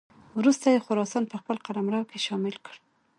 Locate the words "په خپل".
1.31-1.55